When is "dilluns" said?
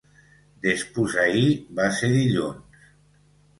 2.17-2.83